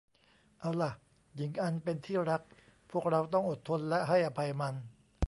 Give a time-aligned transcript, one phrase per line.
[0.59, 0.91] เอาล่ะ
[1.35, 2.41] หญิงอันเป็นที่รัก
[2.91, 4.75] พวกเราต้องอดทนและให้อภัยมัน